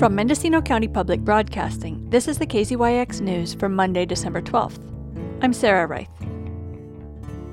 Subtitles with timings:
[0.00, 4.80] From Mendocino County Public Broadcasting, this is the KZYX News for Monday, December 12th.
[5.42, 6.08] I'm Sarah Reith.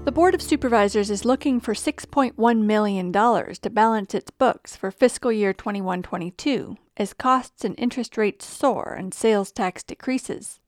[0.05, 5.30] The Board of Supervisors is looking for $6.1 million to balance its books for fiscal
[5.30, 10.61] year 21 22 as costs and interest rates soar and sales tax decreases.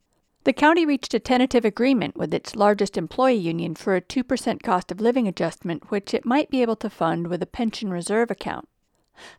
[0.43, 4.91] The county reached a tentative agreement with its largest employee union for a 2% cost
[4.91, 8.67] of living adjustment, which it might be able to fund with a pension reserve account.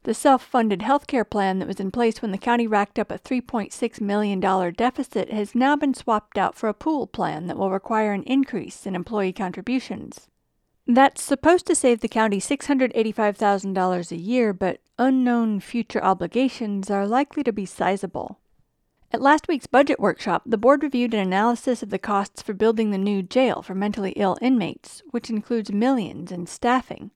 [0.03, 3.11] The self funded health care plan that was in place when the county racked up
[3.11, 7.71] a $3.6 million deficit has now been swapped out for a pool plan that will
[7.71, 10.29] require an increase in employee contributions.
[10.87, 17.45] That's supposed to save the county $685,000 a year, but unknown future obligations are likely
[17.45, 18.39] to be sizable.
[19.13, 22.91] At last week's budget workshop, the board reviewed an analysis of the costs for building
[22.91, 27.11] the new jail for mentally ill inmates, which includes millions in staffing.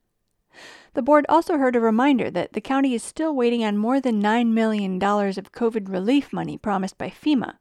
[0.95, 4.23] The board also heard a reminder that the county is still waiting on more than
[4.23, 7.55] $9 million of COVID relief money promised by FEMA.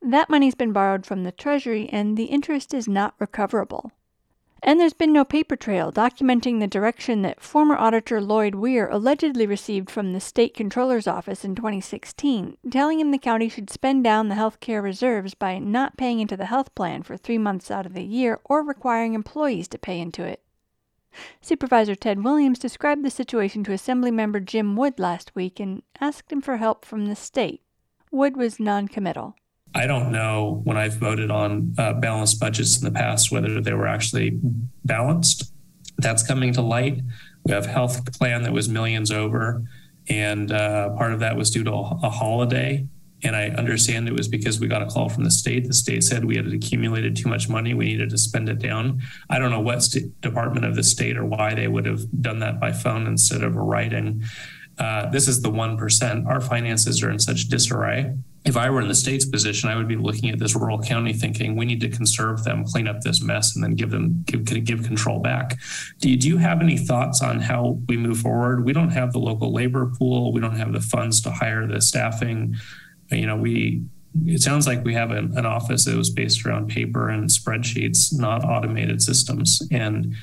[0.00, 3.92] That money's been borrowed from the Treasury and the interest is not recoverable.
[4.66, 9.46] And there's been no paper trail documenting the direction that former auditor Lloyd Weer allegedly
[9.46, 14.28] received from the state controller's office in 2016, telling him the county should spend down
[14.28, 17.84] the health care reserves by not paying into the health plan for three months out
[17.84, 20.40] of the year or requiring employees to pay into it.
[21.40, 26.40] Supervisor Ted Williams described the situation to Assemblymember Jim Wood last week and asked him
[26.40, 27.62] for help from the state.
[28.10, 29.36] Wood was noncommittal.
[29.74, 33.74] I don't know when I've voted on uh, balanced budgets in the past whether they
[33.74, 34.38] were actually
[34.84, 35.52] balanced.
[35.98, 37.00] That's coming to light.
[37.44, 39.64] We have health plan that was millions over,
[40.08, 42.86] and uh, part of that was due to a holiday
[43.24, 45.66] and I understand it was because we got a call from the state.
[45.66, 47.72] The state said we had accumulated too much money.
[47.72, 49.00] We needed to spend it down.
[49.30, 52.40] I don't know what st- department of the state or why they would have done
[52.40, 54.22] that by phone instead of writing.
[54.78, 56.26] Uh, this is the 1%.
[56.26, 58.14] Our finances are in such disarray.
[58.44, 61.14] If I were in the state's position, I would be looking at this rural county
[61.14, 64.44] thinking we need to conserve them, clean up this mess, and then give them give,
[64.44, 65.56] give control back.
[66.00, 68.66] Do you, do you have any thoughts on how we move forward?
[68.66, 70.30] We don't have the local labor pool.
[70.32, 72.56] We don't have the funds to hire the staffing
[73.10, 73.84] you know, we
[74.26, 78.16] it sounds like we have an, an office that was based around paper and spreadsheets,
[78.16, 79.66] not automated systems.
[79.72, 80.14] And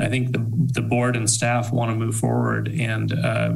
[0.00, 3.52] I think the, the board and staff want to move forward and uh,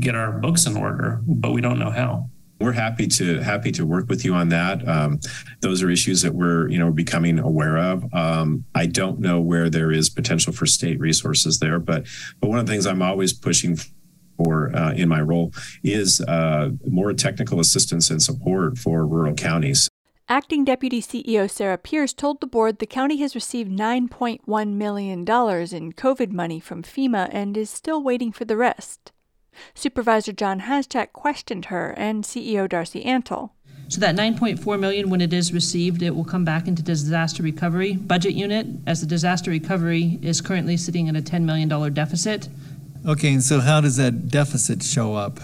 [0.00, 2.28] get our books in order, but we don't know how.
[2.60, 4.86] We're happy to happy to work with you on that.
[4.86, 5.18] Um,
[5.60, 8.04] those are issues that we're you know becoming aware of.
[8.12, 12.06] Um, I don't know where there is potential for state resources there, but
[12.38, 13.78] but one of the things I'm always pushing
[14.44, 15.52] for uh, in my role
[15.82, 19.88] is uh, more technical assistance and support for rural counties.
[20.28, 25.24] Acting Deputy CEO Sarah Pierce told the board the county has received $9.1 million in
[25.24, 29.10] COVID money from FEMA and is still waiting for the rest.
[29.74, 33.50] Supervisor John Haschak questioned her and CEO Darcy Antle.
[33.88, 37.94] So that 9.4 million, when it is received, it will come back into disaster recovery
[37.94, 42.48] budget unit, as the disaster recovery is currently sitting at a $10 million deficit.
[43.06, 45.40] Okay, and so how does that deficit show up?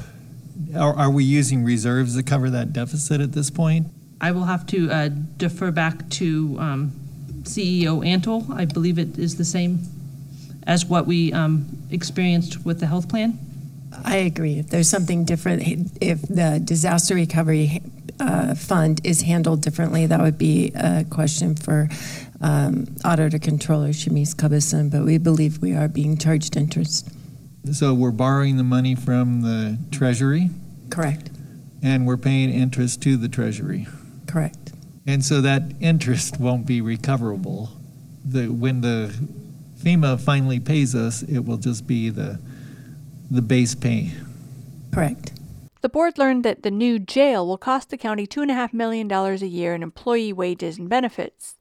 [0.74, 3.86] Are, are we using reserves to cover that deficit at this point?
[4.20, 6.92] I will have to uh, defer back to um,
[7.42, 8.50] CEO Antle.
[8.50, 9.80] I believe it is the same
[10.66, 13.38] as what we um, experienced with the health plan.
[14.04, 14.58] I agree.
[14.58, 15.62] If there's something different,
[16.00, 17.80] if the disaster recovery
[18.20, 21.88] uh, fund is handled differently, that would be a question for
[22.40, 27.08] um, Auditor Controller Chamise Cubbison, but we believe we are being charged interest.
[27.72, 30.50] So we're borrowing the money from the Treasury?
[30.90, 31.30] Correct.
[31.82, 33.86] And we're paying interest to the Treasury?
[34.26, 34.72] Correct.
[35.06, 37.70] And so that interest won't be recoverable.
[38.24, 39.14] The, when the
[39.78, 42.40] FEMA finally pays us, it will just be the,
[43.30, 44.12] the base pay.
[44.92, 45.32] Correct.
[45.82, 49.74] The board learned that the new jail will cost the county $2.5 million a year
[49.74, 51.55] in employee wages and benefits.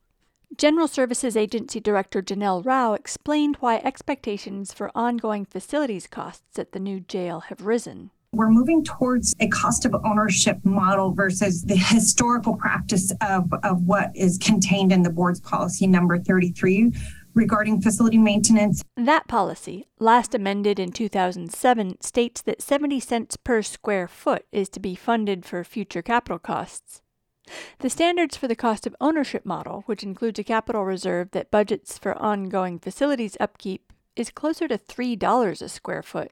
[0.58, 6.80] General Services Agency Director Janelle Rau explained why expectations for ongoing facilities costs at the
[6.80, 8.12] new jail have risen.
[8.31, 14.12] We're moving towards a cost of ownership model versus the historical practice of, of what
[14.16, 16.94] is contained in the board's policy number 33
[17.34, 18.81] regarding facility maintenance.
[18.96, 24.80] That policy, last amended in 2007, states that 70 cents per square foot is to
[24.80, 27.01] be funded for future capital costs.
[27.80, 31.97] The standards for the cost of ownership model, which includes a capital reserve that budgets
[31.97, 36.31] for ongoing facilities upkeep, is closer to $3 a square foot.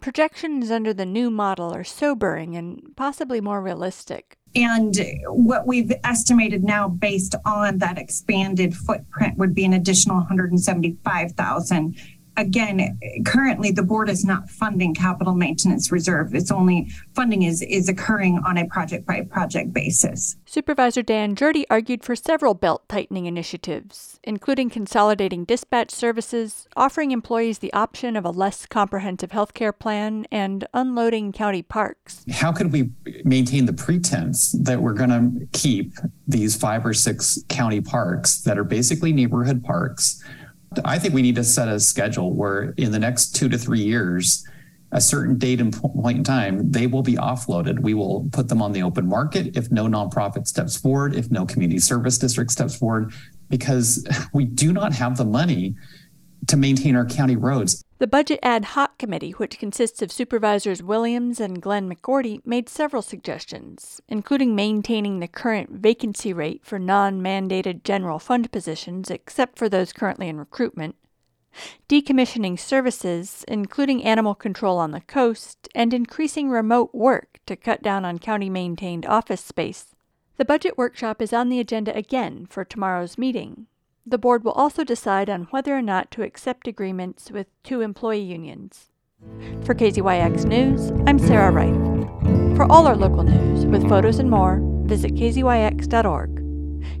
[0.00, 4.38] Projections under the new model are sobering and possibly more realistic.
[4.54, 4.94] And
[5.26, 11.96] what we've estimated now based on that expanded footprint would be an additional 175,000
[12.38, 16.34] again, currently the board is not funding capital maintenance reserve.
[16.34, 20.36] It's only funding is, is occurring on a project by project basis.
[20.46, 27.58] Supervisor Dan Gjerde argued for several belt tightening initiatives, including consolidating dispatch services, offering employees
[27.58, 32.24] the option of a less comprehensive health care plan, and unloading county parks.
[32.30, 32.90] How could we
[33.24, 35.92] maintain the pretense that we're going to keep
[36.28, 40.22] these five or six county parks that are basically neighborhood parks?
[40.84, 43.80] I think we need to set a schedule where in the next two to three
[43.80, 44.46] years,
[44.92, 47.80] a certain date and point in time, they will be offloaded.
[47.80, 51.44] We will put them on the open market if no nonprofit steps forward, if no
[51.44, 53.12] community service district steps forward,
[53.50, 55.74] because we do not have the money
[56.46, 57.84] to maintain our county roads.
[58.00, 63.02] The Budget Ad Hoc Committee, which consists of Supervisors Williams and Glenn McGorty, made several
[63.02, 69.68] suggestions, including maintaining the current vacancy rate for non mandated general fund positions, except for
[69.68, 70.94] those currently in recruitment,
[71.88, 78.04] decommissioning services, including animal control on the coast, and increasing remote work to cut down
[78.04, 79.96] on county maintained office space.
[80.36, 83.66] The budget workshop is on the agenda again for tomorrow's meeting,
[84.10, 88.22] the board will also decide on whether or not to accept agreements with two employee
[88.22, 88.90] unions.
[89.64, 92.56] For KZYX News, I'm Sarah Reith.
[92.56, 96.44] For all our local news, with photos and more, visit kzyx.org.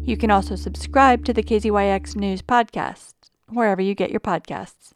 [0.02, 3.14] You can also subscribe to the KZYX News podcast,
[3.48, 4.92] wherever you get your podcasts.